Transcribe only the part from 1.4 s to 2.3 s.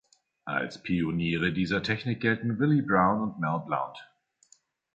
dieser Technik